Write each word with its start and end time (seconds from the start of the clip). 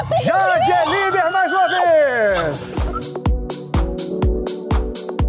Jade 0.00 0.72
é 0.72 0.84
líder 0.86 1.30
mais 1.30 1.52
uma 1.52 1.68
vez! 1.68 2.90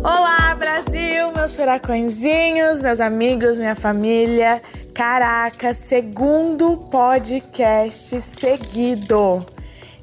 Olá, 0.01 0.55
Brasil, 0.55 1.29
meus 1.35 1.53
furacõezinhos, 1.53 2.81
meus 2.81 3.01
amigos, 3.01 3.59
minha 3.59 3.75
família. 3.75 4.61
Caraca, 4.93 5.73
segundo 5.73 6.77
podcast 6.89 8.21
seguido. 8.21 9.45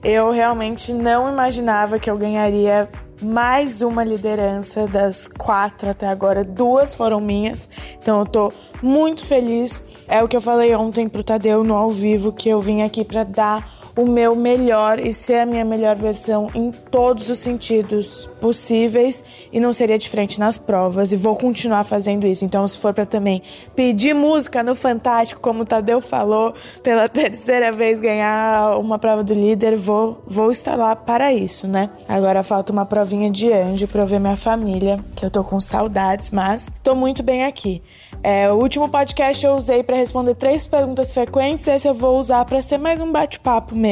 Eu 0.04 0.30
realmente 0.30 0.93
não 0.93 1.32
imaginava 1.32 1.98
que 1.98 2.11
eu 2.11 2.19
ganharia 2.19 2.91
mais 3.23 3.80
uma 3.80 4.05
liderança 4.05 4.87
das 4.87 5.29
quatro 5.29 5.89
até 5.89 6.07
agora. 6.07 6.45
Duas 6.45 6.95
foram 6.95 7.21
minhas, 7.21 7.69
então 8.00 8.21
eu 8.21 8.27
tô 8.27 8.53
muito 8.82 9.25
feliz. 9.25 9.82
É 10.07 10.23
o 10.23 10.29
que 10.29 10.37
eu 10.37 10.43
falei 10.43 10.75
ontem 10.75 11.09
pro 11.09 11.25
Tadeu 11.25 11.64
no 11.64 11.75
ao 11.75 11.89
vivo 11.89 12.35
que 12.35 12.50
eu 12.50 12.61
vim 12.61 12.82
aqui 12.82 13.03
para 13.03 13.25
dar 13.25 13.77
o 13.98 14.06
meu 14.06 14.36
melhor 14.36 15.00
e 15.00 15.12
ser 15.12 15.40
a 15.40 15.46
minha 15.46 15.64
melhor 15.64 15.96
versão 15.96 16.48
em 16.54 16.70
todos 16.70 17.29
os 17.29 17.40
sentidos 17.40 18.29
possíveis 18.40 19.25
e 19.52 19.58
não 19.58 19.72
seria 19.72 19.98
diferente 19.98 20.39
nas 20.39 20.56
provas 20.56 21.11
e 21.11 21.16
vou 21.16 21.34
continuar 21.34 21.82
fazendo 21.82 22.25
isso. 22.25 22.44
Então, 22.44 22.64
se 22.68 22.79
for 22.79 22.94
para 22.94 23.04
também 23.04 23.42
pedir 23.75 24.14
música 24.14 24.62
no 24.62 24.76
Fantástico, 24.76 25.40
como 25.40 25.62
o 25.62 25.66
Tadeu 25.66 26.00
falou, 26.00 26.54
pela 26.80 27.08
terceira 27.11 27.72
vez 27.72 28.00
ganhar 28.00 28.79
uma 28.79 29.00
prova 29.00 29.25
do 29.25 29.34
líder, 29.34 29.76
vou, 29.76 30.22
vou 30.25 30.53
estar 30.53 30.76
lá 30.76 30.94
para 30.94 31.32
isso, 31.32 31.67
né? 31.67 31.90
Agora 32.08 32.44
falta 32.44 32.72
uma 32.72 32.86
provinha 32.86 33.28
de 33.33 33.53
anjo 33.53 33.89
para 33.89 34.03
eu 34.03 34.06
ver 34.06 34.20
minha 34.20 34.36
família, 34.36 35.00
que 35.17 35.27
eu 35.27 35.30
tô 35.30 35.42
com 35.42 35.58
saudades, 35.58 36.30
mas 36.30 36.70
tô 36.84 36.94
muito 36.94 37.20
bem 37.20 37.44
aqui. 37.44 37.83
É, 38.22 38.50
o 38.50 38.56
último 38.56 38.89
podcast 38.89 39.44
eu 39.44 39.55
usei 39.55 39.83
para 39.83 39.97
responder 39.97 40.36
três 40.36 40.64
perguntas 40.69 41.12
frequentes, 41.12 41.67
esse 41.67 41.89
eu 41.89 41.94
vou 41.94 42.17
usar 42.17 42.44
para 42.44 42.62
ser 42.62 42.78
mais 42.78 43.00
um 43.00 43.11
bate-papo 43.11 43.75
mesmo 43.75 43.88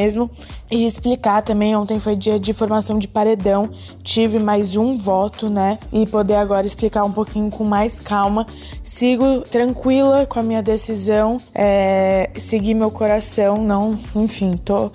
e 0.71 0.85
explicar 0.85 1.43
também. 1.43 1.77
Ontem 1.77 1.99
foi 1.99 2.17
dia 2.17 2.39
de 2.39 2.53
formação 2.53 2.99
de 2.99 3.09
paredão, 3.09 3.71
tive 4.03 4.39
mais 4.39 4.77
um 4.77 4.99
voto, 4.99 5.49
né? 5.49 5.79
E 5.93 6.07
poder 6.07 6.35
agora 6.35 6.67
explicar 6.67 7.05
um 7.05 7.13
pouquinho 7.13 7.51
com 7.51 7.65
mais 7.65 7.99
calma. 8.01 8.47
Sigo 8.83 9.43
tranquila 9.43 10.27
com 10.27 10.39
a 10.39 10.43
minha 10.43 10.63
decisão, 10.63 11.39
é, 11.55 12.31
seguir 12.39 12.75
meu 12.75 12.91
coração, 12.91 13.57
não, 13.57 13.99
enfim, 14.15 14.53
tô 14.57 14.91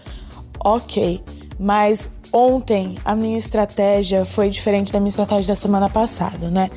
ok. 0.63 1.21
Mas 1.59 2.09
ontem 2.31 2.95
a 3.03 3.15
minha 3.15 3.38
estratégia 3.38 4.25
foi 4.25 4.49
diferente 4.49 4.91
da 4.91 4.99
minha 4.99 5.09
estratégia 5.09 5.49
da 5.49 5.55
semana 5.55 5.89
passada, 5.89 6.49
né? 6.49 6.69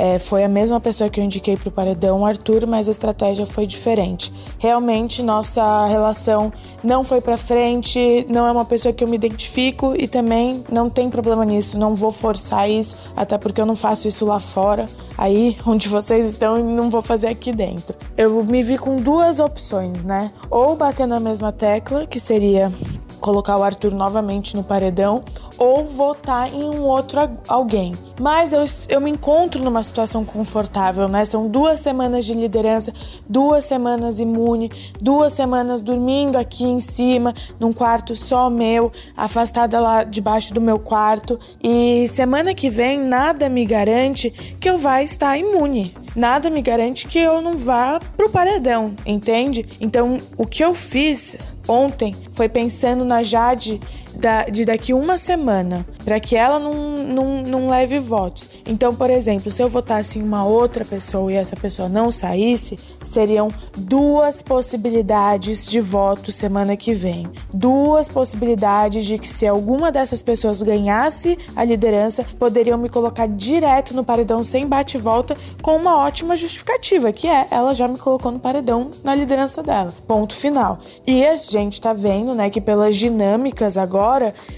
É, 0.00 0.18
foi 0.18 0.42
a 0.42 0.48
mesma 0.48 0.80
pessoa 0.80 1.10
que 1.10 1.20
eu 1.20 1.24
indiquei 1.24 1.58
para 1.58 1.68
o 1.68 1.70
paredão, 1.70 2.24
Arthur, 2.24 2.66
mas 2.66 2.88
a 2.88 2.90
estratégia 2.90 3.44
foi 3.44 3.66
diferente. 3.66 4.32
Realmente, 4.58 5.22
nossa 5.22 5.84
relação 5.88 6.50
não 6.82 7.04
foi 7.04 7.20
para 7.20 7.36
frente, 7.36 8.24
não 8.26 8.46
é 8.46 8.50
uma 8.50 8.64
pessoa 8.64 8.94
que 8.94 9.04
eu 9.04 9.08
me 9.08 9.16
identifico 9.16 9.94
e 9.94 10.08
também 10.08 10.64
não 10.72 10.88
tem 10.88 11.10
problema 11.10 11.44
nisso, 11.44 11.76
não 11.78 11.94
vou 11.94 12.10
forçar 12.10 12.70
isso, 12.70 12.96
até 13.14 13.36
porque 13.36 13.60
eu 13.60 13.66
não 13.66 13.76
faço 13.76 14.08
isso 14.08 14.24
lá 14.24 14.40
fora, 14.40 14.88
aí 15.18 15.58
onde 15.68 15.86
vocês 15.86 16.24
estão 16.24 16.58
e 16.58 16.62
não 16.62 16.88
vou 16.88 17.02
fazer 17.02 17.28
aqui 17.28 17.52
dentro. 17.52 17.94
Eu 18.16 18.42
me 18.42 18.62
vi 18.62 18.78
com 18.78 18.96
duas 18.96 19.38
opções, 19.38 20.02
né? 20.02 20.32
Ou 20.50 20.76
bater 20.76 21.06
na 21.06 21.20
mesma 21.20 21.52
tecla, 21.52 22.06
que 22.06 22.18
seria 22.18 22.72
colocar 23.20 23.56
o 23.56 23.62
Arthur 23.62 23.92
novamente 23.92 24.56
no 24.56 24.64
paredão 24.64 25.22
ou 25.60 25.84
votar 25.84 26.52
em 26.52 26.64
um 26.64 26.80
outro 26.80 27.20
alguém. 27.46 27.94
Mas 28.18 28.54
eu, 28.54 28.64
eu 28.88 28.98
me 28.98 29.10
encontro 29.10 29.62
numa 29.62 29.82
situação 29.82 30.24
confortável, 30.24 31.06
né? 31.06 31.26
São 31.26 31.48
duas 31.48 31.80
semanas 31.80 32.24
de 32.24 32.32
liderança, 32.32 32.94
duas 33.28 33.66
semanas 33.66 34.20
imune, 34.20 34.72
duas 34.98 35.34
semanas 35.34 35.82
dormindo 35.82 36.38
aqui 36.38 36.64
em 36.64 36.80
cima, 36.80 37.34
num 37.58 37.74
quarto 37.74 38.16
só 38.16 38.48
meu, 38.48 38.90
afastada 39.14 39.78
lá 39.78 40.02
debaixo 40.02 40.54
do 40.54 40.62
meu 40.62 40.78
quarto. 40.78 41.38
E 41.62 42.08
semana 42.08 42.54
que 42.54 42.70
vem 42.70 42.98
nada 42.98 43.46
me 43.50 43.66
garante 43.66 44.30
que 44.58 44.68
eu 44.68 44.78
vá 44.78 45.02
estar 45.02 45.36
imune. 45.36 45.94
Nada 46.16 46.50
me 46.50 46.62
garante 46.62 47.06
que 47.06 47.18
eu 47.18 47.40
não 47.40 47.56
vá 47.56 48.00
pro 48.16 48.30
paredão, 48.30 48.94
entende? 49.06 49.66
Então, 49.80 50.18
o 50.36 50.46
que 50.46 50.64
eu 50.64 50.74
fiz 50.74 51.36
ontem 51.70 52.14
foi 52.32 52.48
pensando 52.48 53.04
na 53.04 53.22
Jade 53.22 53.80
da, 54.20 54.44
de 54.44 54.64
daqui 54.64 54.92
uma 54.92 55.16
semana, 55.16 55.86
para 56.04 56.20
que 56.20 56.36
ela 56.36 56.58
não, 56.58 56.74
não, 56.74 57.42
não 57.42 57.68
leve 57.68 57.98
votos. 57.98 58.48
Então, 58.66 58.94
por 58.94 59.10
exemplo, 59.10 59.50
se 59.50 59.62
eu 59.62 59.68
votasse 59.68 60.18
em 60.18 60.22
uma 60.22 60.44
outra 60.44 60.84
pessoa 60.84 61.32
e 61.32 61.36
essa 61.36 61.56
pessoa 61.56 61.88
não 61.88 62.10
saísse, 62.10 62.78
seriam 63.02 63.48
duas 63.76 64.42
possibilidades 64.42 65.66
de 65.66 65.80
voto 65.80 66.30
semana 66.30 66.76
que 66.76 66.92
vem. 66.92 67.26
Duas 67.52 68.08
possibilidades 68.08 69.04
de 69.06 69.18
que 69.18 69.28
se 69.28 69.46
alguma 69.46 69.90
dessas 69.90 70.20
pessoas 70.20 70.62
ganhasse 70.62 71.38
a 71.56 71.64
liderança, 71.64 72.24
poderiam 72.38 72.76
me 72.76 72.88
colocar 72.88 73.26
direto 73.26 73.94
no 73.94 74.04
paredão 74.04 74.44
sem 74.44 74.66
bate-volta 74.66 75.34
com 75.62 75.76
uma 75.76 75.96
ótima 75.96 76.36
justificativa, 76.36 77.12
que 77.12 77.26
é 77.26 77.46
ela 77.50 77.74
já 77.74 77.88
me 77.88 77.98
colocou 77.98 78.30
no 78.30 78.38
paredão 78.38 78.90
na 79.02 79.14
liderança 79.14 79.62
dela. 79.62 79.94
Ponto 80.06 80.34
final. 80.34 80.80
E 81.06 81.24
a 81.24 81.34
gente 81.36 81.80
tá 81.80 81.92
vendo, 81.92 82.34
né, 82.34 82.50
que 82.50 82.60
pelas 82.60 82.96
dinâmicas 82.96 83.76
agora, 83.76 84.09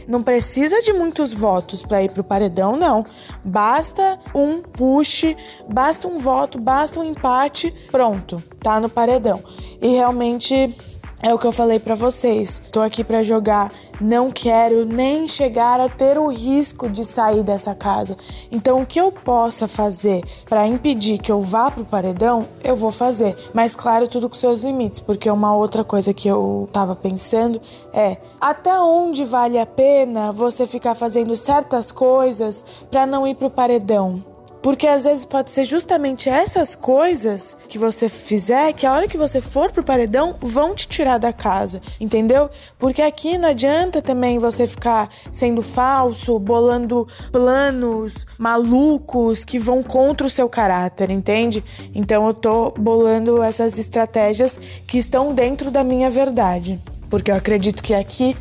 não 0.07 0.23
precisa 0.23 0.81
de 0.81 0.93
muitos 0.93 1.33
votos 1.33 1.83
para 1.83 2.03
ir 2.03 2.11
pro 2.11 2.25
paredão, 2.25 2.77
não. 2.77 3.05
Basta 3.45 4.19
um 4.35 4.61
push, 4.61 5.35
basta 5.69 6.09
um 6.09 6.19
voto, 6.19 6.61
basta 6.61 7.01
um 7.01 7.05
empate, 7.05 7.75
pronto, 7.91 8.43
tá 8.61 8.81
no 8.81 8.89
paredão. 8.89 9.43
E 9.81 9.89
realmente 9.89 10.75
é 11.23 11.33
o 11.33 11.39
que 11.39 11.47
eu 11.47 11.53
falei 11.53 11.79
para 11.79 11.95
vocês. 11.95 12.61
Tô 12.73 12.81
aqui 12.81 13.05
para 13.05 13.23
jogar, 13.23 13.73
não 14.01 14.29
quero 14.29 14.85
nem 14.85 15.29
chegar 15.29 15.81
a 15.81 15.89
ter 15.89 16.19
o 16.19 16.27
risco 16.27 16.91
de 16.91 17.05
sair 17.05 17.45
dessa 17.45 17.75
casa. 17.75 18.19
Então, 18.51 18.83
o 18.83 18.87
que 18.87 19.01
eu 19.01 19.13
possa 19.13 19.69
fazer 19.69 20.23
para 20.45 20.67
impedir 20.67 21.19
que 21.19 21.31
eu 21.31 21.41
vá 21.41 21.71
pro 21.71 21.85
paredão, 21.85 22.47
eu 22.65 22.75
vou 22.75 22.91
fazer. 22.91 23.37
Mas 23.55 23.77
claro, 23.77 24.09
tudo 24.09 24.29
com 24.29 24.35
seus 24.35 24.65
limites, 24.65 24.99
porque 24.99 25.31
uma 25.31 25.55
outra 25.55 25.85
coisa 25.85 26.13
que 26.13 26.27
eu 26.27 26.69
tava 26.73 26.97
pensando 26.97 27.63
é 27.93 28.17
até 28.41 28.77
onde 28.81 29.25
vale 29.25 29.59
a 29.59 29.67
pena 29.67 30.33
você 30.33 30.67
ficar 30.67 30.97
fazendo 30.97 31.37
certas 31.37 31.93
coisas 31.93 32.65
para 32.91 33.07
não 33.07 33.27
ir 33.27 33.37
pro 33.37 33.49
paredão? 33.49 34.32
Porque 34.63 34.87
às 34.87 35.05
vezes 35.05 35.25
pode 35.25 35.51
ser 35.51 35.65
justamente 35.65 36.29
essas 36.29 36.75
coisas 36.75 37.57
que 37.69 37.79
você 37.79 38.09
fizer 38.09 38.73
que 38.73 38.87
a 38.87 38.93
hora 38.93 39.09
que 39.09 39.19
você 39.19 39.41
for 39.41 39.73
pro 39.73 39.83
paredão 39.83 40.37
vão 40.41 40.75
te 40.75 40.87
tirar 40.87 41.19
da 41.19 41.33
casa, 41.33 41.83
entendeu? 42.01 42.49
Porque 42.79 43.03
aqui 43.03 43.37
não 43.37 43.49
adianta 43.49 44.01
também 44.01 44.39
você 44.39 44.67
ficar 44.67 45.11
sendo 45.33 45.63
falso, 45.63 46.39
bolando 46.39 47.09
planos 47.33 48.25
malucos 48.39 49.45
que 49.45 49.59
vão 49.59 49.83
contra 49.83 50.27
o 50.27 50.31
seu 50.31 50.49
caráter, 50.49 51.11
entende? 51.11 51.65
Então 51.93 52.27
eu 52.29 52.35
tô 52.35 52.71
bolando 52.71 53.43
essas 53.43 53.77
estratégias 53.79 54.61
que 54.87 54.99
estão 54.99 55.35
dentro 55.35 55.71
da 55.71 55.83
minha 55.83 56.09
verdade. 56.09 56.79
Porque 57.11 57.31
eu 57.31 57.35
acredito 57.35 57.83
que 57.83 57.93
aqui 57.93 58.37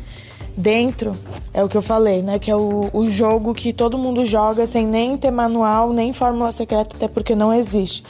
dentro 0.56 1.12
é 1.54 1.62
o 1.62 1.68
que 1.68 1.76
eu 1.76 1.82
falei, 1.82 2.22
né? 2.22 2.38
Que 2.38 2.50
é 2.50 2.56
o, 2.56 2.88
o 2.92 3.08
jogo 3.08 3.54
que 3.54 3.72
todo 3.72 3.98
mundo 3.98 4.24
joga 4.24 4.66
sem 4.66 4.86
nem 4.86 5.16
ter 5.16 5.30
manual, 5.30 5.92
nem 5.92 6.12
fórmula 6.12 6.52
secreta, 6.52 6.96
até 6.96 7.08
porque 7.08 7.34
não 7.34 7.52
existe. 7.52 8.02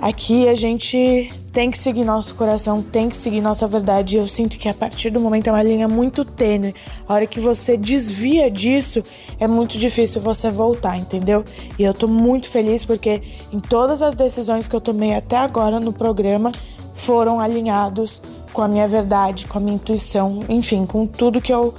Aqui 0.00 0.48
a 0.48 0.54
gente 0.54 1.32
tem 1.52 1.72
que 1.72 1.78
seguir 1.78 2.04
nosso 2.04 2.36
coração, 2.36 2.80
tem 2.80 3.08
que 3.08 3.16
seguir 3.16 3.40
nossa 3.40 3.66
verdade. 3.66 4.16
Eu 4.16 4.28
sinto 4.28 4.56
que 4.56 4.68
a 4.68 4.74
partir 4.74 5.10
do 5.10 5.18
momento 5.18 5.48
é 5.48 5.52
uma 5.52 5.62
linha 5.62 5.88
muito 5.88 6.24
tênue. 6.24 6.72
A 7.08 7.14
hora 7.14 7.26
que 7.26 7.40
você 7.40 7.76
desvia 7.76 8.48
disso, 8.48 9.02
é 9.40 9.48
muito 9.48 9.76
difícil 9.76 10.20
você 10.20 10.50
voltar, 10.50 10.96
entendeu? 10.96 11.44
E 11.76 11.82
eu 11.82 11.92
tô 11.92 12.06
muito 12.06 12.48
feliz 12.48 12.84
porque 12.84 13.22
em 13.52 13.58
todas 13.58 14.02
as 14.02 14.14
decisões 14.14 14.68
que 14.68 14.76
eu 14.76 14.80
tomei 14.80 15.14
até 15.14 15.36
agora 15.36 15.80
no 15.80 15.92
programa 15.92 16.52
foram 16.94 17.40
alinhados 17.40 18.22
com 18.58 18.62
a 18.62 18.66
minha 18.66 18.88
verdade, 18.88 19.46
com 19.46 19.56
a 19.58 19.60
minha 19.60 19.76
intuição, 19.76 20.40
enfim, 20.48 20.82
com 20.82 21.06
tudo 21.06 21.40
que 21.40 21.54
eu, 21.54 21.72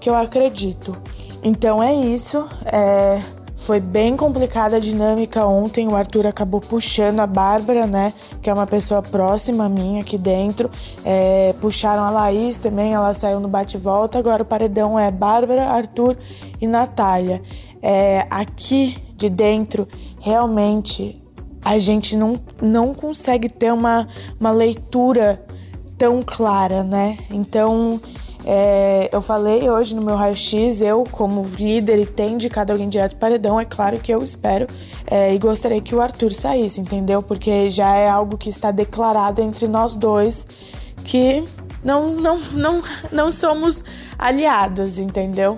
que 0.00 0.08
eu 0.08 0.16
acredito. 0.16 0.96
Então 1.42 1.82
é 1.82 1.94
isso. 1.94 2.48
É, 2.64 3.20
foi 3.54 3.78
bem 3.80 4.16
complicada 4.16 4.76
a 4.76 4.80
dinâmica 4.80 5.44
ontem. 5.44 5.86
O 5.86 5.94
Arthur 5.94 6.26
acabou 6.26 6.58
puxando 6.58 7.20
a 7.20 7.26
Bárbara, 7.26 7.86
né? 7.86 8.14
Que 8.40 8.48
é 8.48 8.54
uma 8.54 8.66
pessoa 8.66 9.02
próxima 9.02 9.66
a 9.66 9.68
mim 9.68 10.00
aqui 10.00 10.16
dentro. 10.16 10.70
É, 11.04 11.54
puxaram 11.60 12.02
a 12.02 12.08
Laís 12.08 12.56
também, 12.56 12.94
ela 12.94 13.12
saiu 13.12 13.38
no 13.38 13.48
bate-volta. 13.48 14.18
Agora 14.18 14.42
o 14.42 14.46
paredão 14.46 14.98
é 14.98 15.10
Bárbara, 15.10 15.66
Arthur 15.66 16.16
e 16.58 16.66
Natália. 16.66 17.42
É, 17.82 18.26
aqui 18.30 18.96
de 19.18 19.28
dentro, 19.28 19.86
realmente, 20.18 21.22
a 21.62 21.76
gente 21.76 22.16
não, 22.16 22.36
não 22.58 22.94
consegue 22.94 23.50
ter 23.50 23.70
uma, 23.70 24.08
uma 24.40 24.50
leitura 24.50 25.44
tão 26.02 26.20
clara, 26.20 26.82
né? 26.82 27.16
Então, 27.30 28.00
é, 28.44 29.08
eu 29.12 29.22
falei 29.22 29.70
hoje 29.70 29.94
no 29.94 30.02
meu 30.02 30.16
raio-x, 30.16 30.80
eu, 30.80 31.04
como 31.08 31.46
líder 31.56 31.96
e 32.00 32.04
tem 32.04 32.32
indicado 32.32 32.72
alguém 32.72 32.88
direto 32.88 33.14
paredão, 33.14 33.60
é 33.60 33.64
claro 33.64 34.00
que 34.00 34.12
eu 34.12 34.20
espero 34.20 34.66
é, 35.08 35.32
e 35.32 35.38
gostaria 35.38 35.80
que 35.80 35.94
o 35.94 36.00
Arthur 36.00 36.32
saísse, 36.32 36.80
entendeu? 36.80 37.22
Porque 37.22 37.70
já 37.70 37.94
é 37.94 38.08
algo 38.08 38.36
que 38.36 38.48
está 38.48 38.72
declarado 38.72 39.40
entre 39.40 39.68
nós 39.68 39.92
dois 39.92 40.44
que 41.04 41.44
não, 41.84 42.10
não, 42.10 42.36
não, 42.50 42.82
não 43.12 43.30
somos 43.30 43.84
aliados, 44.18 44.98
entendeu? 44.98 45.54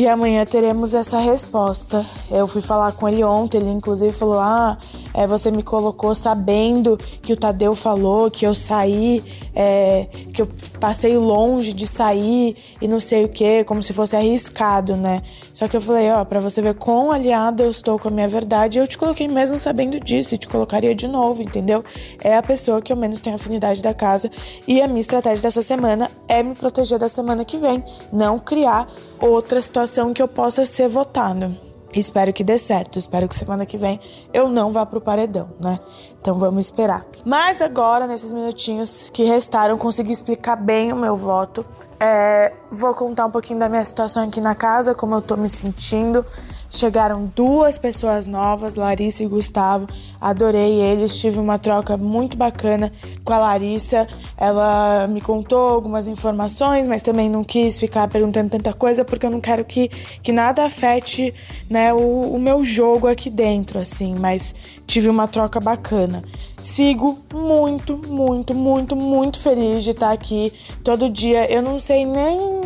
E 0.00 0.08
amanhã 0.08 0.46
teremos 0.46 0.94
essa 0.94 1.18
resposta. 1.18 2.06
Eu 2.30 2.48
fui 2.48 2.62
falar 2.62 2.92
com 2.92 3.06
ele 3.06 3.22
ontem, 3.22 3.58
ele 3.58 3.68
inclusive 3.68 4.14
falou: 4.14 4.40
Ah, 4.40 4.78
é, 5.12 5.26
você 5.26 5.50
me 5.50 5.62
colocou 5.62 6.14
sabendo 6.14 6.96
que 7.20 7.34
o 7.34 7.36
Tadeu 7.36 7.74
falou 7.74 8.30
que 8.30 8.46
eu 8.46 8.54
saí, 8.54 9.22
é, 9.54 10.06
que 10.40 10.42
eu 10.42 10.78
passei 10.80 11.16
longe 11.16 11.72
de 11.72 11.86
sair 11.86 12.56
e 12.80 12.88
não 12.88 12.98
sei 12.98 13.24
o 13.24 13.28
que, 13.28 13.62
como 13.64 13.82
se 13.82 13.92
fosse 13.92 14.16
arriscado, 14.16 14.96
né? 14.96 15.22
Só 15.52 15.68
que 15.68 15.76
eu 15.76 15.80
falei: 15.80 16.10
Ó, 16.10 16.24
pra 16.24 16.40
você 16.40 16.62
ver 16.62 16.74
quão 16.74 17.12
aliado 17.12 17.62
eu 17.62 17.70
estou 17.70 17.98
com 17.98 18.08
a 18.08 18.10
minha 18.10 18.28
verdade, 18.28 18.78
eu 18.78 18.86
te 18.86 18.96
coloquei 18.96 19.28
mesmo 19.28 19.58
sabendo 19.58 20.00
disso 20.00 20.34
e 20.34 20.38
te 20.38 20.48
colocaria 20.48 20.94
de 20.94 21.06
novo, 21.06 21.42
entendeu? 21.42 21.84
É 22.22 22.36
a 22.36 22.42
pessoa 22.42 22.80
que 22.80 22.92
eu 22.92 22.96
menos 22.96 23.20
tenho 23.20 23.36
afinidade 23.36 23.82
da 23.82 23.92
casa 23.92 24.30
e 24.66 24.80
a 24.80 24.88
minha 24.88 25.00
estratégia 25.00 25.42
dessa 25.42 25.62
semana 25.62 26.10
é 26.26 26.42
me 26.42 26.54
proteger 26.54 26.98
da 26.98 27.08
semana 27.08 27.44
que 27.44 27.58
vem, 27.58 27.84
não 28.12 28.38
criar 28.38 28.88
outra 29.20 29.60
situação 29.60 30.14
que 30.14 30.22
eu 30.22 30.28
possa 30.28 30.64
ser 30.64 30.88
votado. 30.88 31.69
Espero 31.92 32.32
que 32.32 32.44
dê 32.44 32.56
certo. 32.56 32.98
Espero 32.98 33.28
que 33.28 33.34
semana 33.34 33.66
que 33.66 33.76
vem 33.76 34.00
eu 34.32 34.48
não 34.48 34.72
vá 34.72 34.86
pro 34.86 35.00
paredão, 35.00 35.50
né? 35.60 35.80
Então 36.20 36.38
vamos 36.38 36.66
esperar. 36.66 37.04
Mas 37.24 37.60
agora, 37.60 38.06
nesses 38.06 38.32
minutinhos 38.32 39.10
que 39.10 39.24
restaram, 39.24 39.76
consegui 39.76 40.12
explicar 40.12 40.56
bem 40.56 40.92
o 40.92 40.96
meu 40.96 41.16
voto. 41.16 41.64
É, 41.98 42.52
vou 42.70 42.94
contar 42.94 43.26
um 43.26 43.30
pouquinho 43.30 43.58
da 43.58 43.68
minha 43.68 43.84
situação 43.84 44.24
aqui 44.24 44.40
na 44.40 44.54
casa, 44.54 44.94
como 44.94 45.14
eu 45.14 45.22
tô 45.22 45.36
me 45.36 45.48
sentindo. 45.48 46.24
Chegaram 46.72 47.30
duas 47.34 47.78
pessoas 47.78 48.28
novas, 48.28 48.76
Larissa 48.76 49.24
e 49.24 49.26
Gustavo. 49.26 49.88
Adorei 50.20 50.80
eles, 50.80 51.18
tive 51.18 51.40
uma 51.40 51.58
troca 51.58 51.96
muito 51.96 52.36
bacana 52.36 52.92
com 53.24 53.32
a 53.32 53.38
Larissa. 53.38 54.06
Ela 54.36 55.08
me 55.08 55.20
contou 55.20 55.58
algumas 55.58 56.06
informações, 56.06 56.86
mas 56.86 57.02
também 57.02 57.28
não 57.28 57.42
quis 57.42 57.76
ficar 57.76 58.06
perguntando 58.06 58.50
tanta 58.50 58.72
coisa 58.72 59.04
porque 59.04 59.26
eu 59.26 59.30
não 59.30 59.40
quero 59.40 59.64
que, 59.64 59.88
que 60.22 60.30
nada 60.30 60.64
afete 60.64 61.34
né, 61.68 61.92
o, 61.92 62.34
o 62.34 62.38
meu 62.38 62.62
jogo 62.62 63.08
aqui 63.08 63.28
dentro, 63.28 63.80
assim. 63.80 64.14
Mas 64.16 64.54
tive 64.86 65.08
uma 65.08 65.26
troca 65.26 65.58
bacana. 65.58 66.22
Sigo 66.62 67.18
muito, 67.34 67.98
muito, 68.06 68.54
muito, 68.54 68.94
muito 68.94 69.40
feliz 69.40 69.82
de 69.82 69.90
estar 69.90 70.12
aqui 70.12 70.52
todo 70.84 71.10
dia. 71.10 71.50
Eu 71.50 71.62
não 71.62 71.80
sei 71.80 72.06
nem 72.06 72.59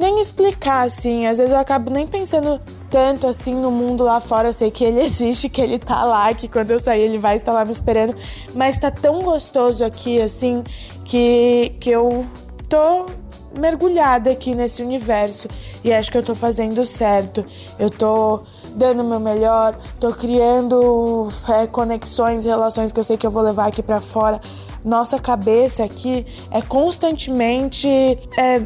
nem 0.00 0.18
explicar, 0.18 0.86
assim. 0.86 1.26
Às 1.26 1.38
vezes 1.38 1.52
eu 1.52 1.58
acabo 1.58 1.90
nem 1.90 2.06
pensando 2.06 2.60
tanto 2.90 3.26
assim 3.26 3.54
no 3.54 3.70
mundo 3.70 4.02
lá 4.02 4.18
fora. 4.18 4.48
Eu 4.48 4.52
sei 4.52 4.70
que 4.70 4.82
ele 4.82 5.00
existe, 5.04 5.48
que 5.48 5.60
ele 5.60 5.78
tá 5.78 6.02
lá, 6.04 6.32
que 6.34 6.48
quando 6.48 6.70
eu 6.70 6.78
sair 6.78 7.02
ele 7.02 7.18
vai 7.18 7.36
estar 7.36 7.52
lá 7.52 7.64
me 7.64 7.70
esperando. 7.70 8.16
Mas 8.54 8.78
tá 8.78 8.90
tão 8.90 9.20
gostoso 9.20 9.84
aqui, 9.84 10.20
assim, 10.20 10.64
que, 11.04 11.76
que 11.78 11.90
eu 11.90 12.26
tô 12.68 13.06
mergulhada 13.58 14.30
aqui 14.30 14.54
nesse 14.54 14.80
universo 14.80 15.48
e 15.82 15.92
acho 15.92 16.10
que 16.10 16.16
eu 16.16 16.22
tô 16.22 16.34
fazendo 16.34 16.84
certo. 16.86 17.44
Eu 17.78 17.90
tô 17.90 18.40
dando 18.74 19.02
o 19.02 19.04
meu 19.04 19.20
melhor, 19.20 19.76
tô 19.98 20.12
criando 20.12 21.28
é, 21.48 21.66
conexões, 21.66 22.44
relações 22.44 22.92
que 22.92 23.00
eu 23.00 23.04
sei 23.04 23.16
que 23.16 23.26
eu 23.26 23.30
vou 23.30 23.42
levar 23.42 23.66
aqui 23.66 23.82
para 23.82 24.00
fora. 24.00 24.40
Nossa 24.82 25.18
cabeça 25.18 25.84
aqui 25.84 26.24
é 26.50 26.62
constantemente. 26.62 27.88
É, 28.38 28.62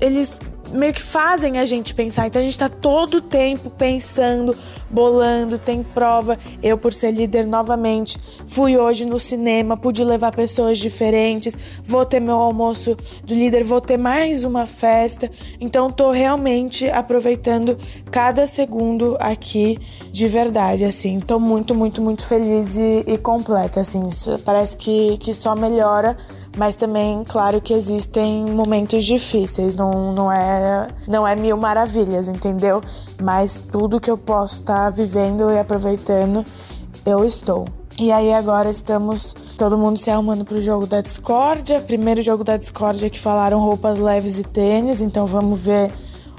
eles 0.00 0.38
meio 0.72 0.92
que 0.92 1.02
fazem 1.02 1.58
a 1.58 1.64
gente 1.64 1.94
pensar. 1.94 2.26
Então 2.26 2.40
a 2.40 2.44
gente 2.44 2.58
tá 2.58 2.68
todo 2.68 3.18
o 3.18 3.20
tempo 3.20 3.70
pensando, 3.70 4.56
bolando, 4.90 5.58
tem 5.58 5.82
prova. 5.82 6.38
Eu, 6.62 6.78
por 6.78 6.92
ser 6.92 7.10
líder 7.10 7.46
novamente, 7.46 8.18
fui 8.46 8.76
hoje 8.76 9.04
no 9.04 9.18
cinema, 9.18 9.76
pude 9.76 10.02
levar 10.04 10.34
pessoas 10.34 10.78
diferentes, 10.78 11.54
vou 11.84 12.04
ter 12.04 12.20
meu 12.20 12.36
almoço 12.36 12.96
do 13.24 13.34
líder, 13.34 13.64
vou 13.64 13.80
ter 13.80 13.96
mais 13.96 14.44
uma 14.44 14.66
festa. 14.66 15.30
Então 15.60 15.90
tô 15.90 16.10
realmente 16.10 16.88
aproveitando 16.88 17.78
cada 18.10 18.46
segundo 18.46 19.16
aqui 19.20 19.78
de 20.10 20.28
verdade, 20.28 20.84
assim. 20.84 21.20
Tô 21.20 21.38
muito, 21.38 21.74
muito, 21.74 22.00
muito 22.00 22.26
feliz 22.26 22.76
e, 22.78 23.04
e 23.06 23.18
completa, 23.18 23.80
assim. 23.80 24.08
Parece 24.44 24.76
que, 24.76 25.16
que 25.18 25.32
só 25.34 25.54
melhora 25.54 26.16
mas 26.58 26.74
também, 26.74 27.22
claro 27.22 27.60
que 27.60 27.72
existem 27.72 28.44
momentos 28.46 29.04
difíceis, 29.04 29.76
não, 29.76 30.12
não, 30.12 30.30
é, 30.30 30.88
não 31.06 31.26
é 31.26 31.36
mil 31.36 31.56
maravilhas, 31.56 32.26
entendeu? 32.26 32.80
Mas 33.22 33.62
tudo 33.70 34.00
que 34.00 34.10
eu 34.10 34.18
posso 34.18 34.56
estar 34.56 34.86
tá 34.86 34.90
vivendo 34.90 35.48
e 35.52 35.58
aproveitando, 35.58 36.44
eu 37.06 37.24
estou. 37.24 37.64
E 37.96 38.10
aí 38.10 38.32
agora 38.32 38.70
estamos 38.70 39.34
todo 39.56 39.78
mundo 39.78 39.98
se 39.98 40.10
arrumando 40.10 40.44
para 40.44 40.56
o 40.56 40.60
jogo 40.60 40.84
da 40.84 41.00
discórdia. 41.00 41.80
Primeiro 41.80 42.22
jogo 42.22 42.42
da 42.42 42.56
discórdia 42.56 43.08
que 43.08 43.20
falaram 43.20 43.60
roupas 43.60 44.00
leves 44.00 44.40
e 44.40 44.44
tênis, 44.44 45.00
então 45.00 45.26
vamos 45.26 45.60
ver 45.60 45.92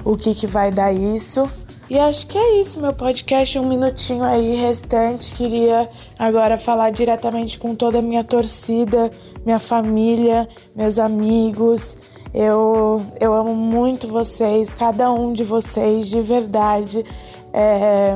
o 0.04 0.16
que, 0.16 0.34
que 0.34 0.46
vai 0.46 0.70
dar 0.70 0.92
isso. 0.92 1.50
E 1.90 1.98
acho 1.98 2.28
que 2.28 2.38
é 2.38 2.60
isso, 2.60 2.80
meu 2.80 2.92
podcast, 2.92 3.58
um 3.58 3.66
minutinho 3.66 4.22
aí 4.22 4.54
restante. 4.54 5.34
Queria 5.34 5.90
agora 6.16 6.56
falar 6.56 6.90
diretamente 6.90 7.58
com 7.58 7.74
toda 7.74 7.98
a 7.98 8.02
minha 8.02 8.22
torcida, 8.22 9.10
minha 9.44 9.58
família, 9.58 10.48
meus 10.72 11.00
amigos. 11.00 11.98
Eu, 12.32 13.04
eu 13.20 13.34
amo 13.34 13.56
muito 13.56 14.06
vocês, 14.06 14.72
cada 14.72 15.10
um 15.10 15.32
de 15.32 15.42
vocês, 15.42 16.06
de 16.06 16.22
verdade. 16.22 17.04
É, 17.52 18.14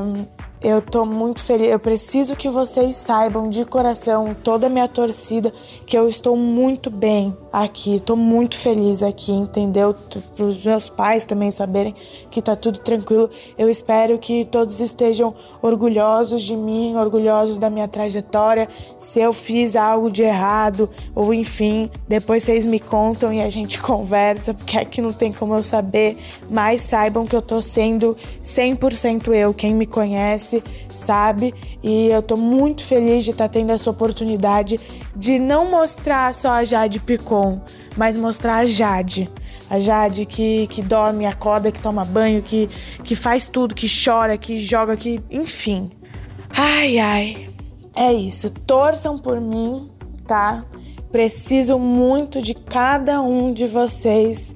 eu 0.62 0.80
tô 0.80 1.04
muito 1.04 1.42
feliz. 1.42 1.66
Eu 1.66 1.80
preciso 1.80 2.36
que 2.36 2.48
vocês 2.48 2.94
saibam 2.94 3.50
de 3.50 3.64
coração, 3.64 4.36
toda 4.44 4.68
a 4.68 4.70
minha 4.70 4.86
torcida, 4.86 5.52
que 5.84 5.98
eu 5.98 6.06
estou 6.06 6.36
muito 6.36 6.90
bem 6.90 7.36
aqui. 7.54 8.00
Tô 8.00 8.16
muito 8.16 8.56
feliz 8.56 9.02
aqui, 9.02 9.30
entendeu? 9.30 9.94
Para 10.36 10.44
os 10.44 10.64
meus 10.64 10.88
pais 10.88 11.24
também 11.24 11.50
saberem 11.50 11.94
que 12.30 12.42
tá 12.42 12.56
tudo 12.56 12.80
tranquilo. 12.80 13.30
Eu 13.56 13.70
espero 13.70 14.18
que 14.18 14.44
todos 14.44 14.80
estejam 14.80 15.32
orgulhosos 15.62 16.42
de 16.42 16.56
mim, 16.56 16.96
orgulhosos 16.96 17.58
da 17.58 17.70
minha 17.70 17.86
trajetória. 17.86 18.68
Se 18.98 19.20
eu 19.20 19.32
fiz 19.32 19.76
algo 19.76 20.10
de 20.10 20.24
errado, 20.24 20.90
ou 21.14 21.32
enfim, 21.32 21.88
depois 22.08 22.42
vocês 22.42 22.66
me 22.66 22.80
contam 22.80 23.32
e 23.32 23.40
a 23.40 23.48
gente 23.48 23.78
conversa, 23.80 24.52
porque 24.52 24.76
aqui 24.76 25.00
não 25.00 25.12
tem 25.12 25.32
como 25.32 25.54
eu 25.54 25.62
saber. 25.62 26.18
Mas 26.50 26.80
saibam 26.80 27.24
que 27.24 27.36
eu 27.36 27.42
tô 27.42 27.62
sendo 27.62 28.16
100% 28.42 29.32
eu. 29.32 29.54
Quem 29.54 29.74
me 29.74 29.86
conhece 29.86 30.62
sabe? 30.94 31.54
E 31.82 32.08
eu 32.08 32.22
tô 32.22 32.36
muito 32.36 32.84
feliz 32.84 33.24
de 33.24 33.30
estar 33.30 33.48
tá 33.48 33.52
tendo 33.52 33.70
essa 33.72 33.90
oportunidade 33.90 34.78
de 35.14 35.38
não 35.38 35.70
mostrar 35.70 36.34
só 36.34 36.52
a 36.52 36.64
Jade 36.64 37.00
Picon, 37.00 37.60
mas 37.96 38.16
mostrar 38.16 38.56
a 38.56 38.66
Jade. 38.66 39.30
A 39.68 39.80
Jade 39.80 40.26
que, 40.26 40.66
que 40.68 40.82
dorme, 40.82 41.26
acorda, 41.26 41.72
que 41.72 41.80
toma 41.80 42.04
banho, 42.04 42.42
que, 42.42 42.68
que 43.02 43.16
faz 43.16 43.48
tudo, 43.48 43.74
que 43.74 43.88
chora, 43.88 44.36
que 44.36 44.58
joga, 44.58 44.96
que. 44.96 45.20
Enfim. 45.30 45.90
Ai, 46.50 46.98
ai. 46.98 47.48
É 47.96 48.12
isso. 48.12 48.50
Torçam 48.50 49.16
por 49.16 49.40
mim, 49.40 49.90
tá? 50.26 50.64
Preciso 51.10 51.78
muito 51.78 52.42
de 52.42 52.54
cada 52.54 53.22
um 53.22 53.52
de 53.52 53.66
vocês 53.66 54.54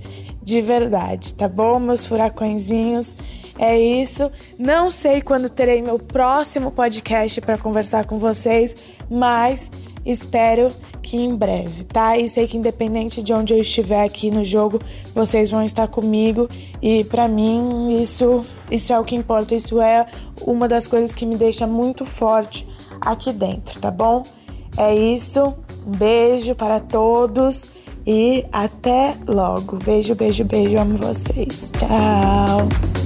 de 0.48 0.62
verdade, 0.62 1.34
tá 1.34 1.46
bom, 1.46 1.78
meus 1.78 2.06
furacõezinhos? 2.06 3.14
É 3.58 3.78
isso. 3.78 4.32
Não 4.58 4.90
sei 4.90 5.20
quando 5.20 5.50
terei 5.50 5.82
meu 5.82 5.98
próximo 5.98 6.70
podcast 6.70 7.38
para 7.42 7.58
conversar 7.58 8.06
com 8.06 8.18
vocês, 8.18 8.74
mas 9.10 9.70
espero 10.06 10.68
que 11.02 11.18
em 11.18 11.36
breve, 11.36 11.84
tá? 11.84 12.16
E 12.16 12.26
sei 12.30 12.48
que 12.48 12.56
independente 12.56 13.22
de 13.22 13.30
onde 13.34 13.52
eu 13.52 13.58
estiver 13.58 14.02
aqui 14.02 14.30
no 14.30 14.42
jogo, 14.42 14.78
vocês 15.14 15.50
vão 15.50 15.62
estar 15.62 15.86
comigo 15.86 16.48
e 16.80 17.04
para 17.04 17.28
mim 17.28 18.00
isso 18.00 18.42
isso 18.70 18.90
é 18.90 18.98
o 18.98 19.04
que 19.04 19.16
importa, 19.16 19.54
isso 19.54 19.82
é 19.82 20.06
uma 20.40 20.66
das 20.66 20.86
coisas 20.86 21.12
que 21.12 21.26
me 21.26 21.36
deixa 21.36 21.66
muito 21.66 22.06
forte 22.06 22.66
aqui 23.02 23.34
dentro, 23.34 23.78
tá 23.80 23.90
bom? 23.90 24.22
É 24.78 24.94
isso. 24.94 25.54
Um 25.86 25.90
beijo 25.90 26.54
para 26.54 26.80
todos 26.80 27.66
e 28.08 28.46
até 28.50 29.14
logo. 29.26 29.76
Beijo, 29.84 30.14
beijo, 30.14 30.42
beijo. 30.42 30.78
Amo 30.78 30.94
vocês. 30.94 31.70
Tchau. 31.78 32.97